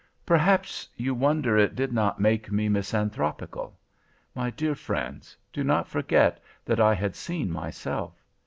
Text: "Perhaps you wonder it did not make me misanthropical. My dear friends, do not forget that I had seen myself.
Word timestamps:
"Perhaps 0.25 0.89
you 0.97 1.13
wonder 1.13 1.59
it 1.59 1.75
did 1.75 1.93
not 1.93 2.19
make 2.19 2.51
me 2.51 2.67
misanthropical. 2.69 3.77
My 4.33 4.49
dear 4.49 4.73
friends, 4.73 5.37
do 5.53 5.63
not 5.63 5.87
forget 5.87 6.41
that 6.65 6.79
I 6.79 6.95
had 6.95 7.15
seen 7.15 7.51
myself. 7.51 8.19